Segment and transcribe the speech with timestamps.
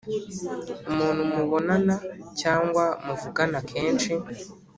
[0.89, 1.95] umuntu mubonana
[2.41, 4.11] cyangwa muvugana kenshi."